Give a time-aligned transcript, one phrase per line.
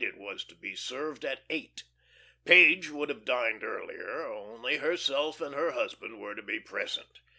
[0.03, 1.83] It was to be served at eight.
[2.43, 7.19] Page would have dined earlier; only herself and her husband were to be present.